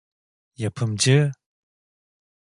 Yapımcı… 0.57 1.31